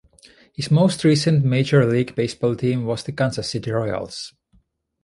[0.53, 4.33] His most recent Major League Baseball team was the Kansas City Royals.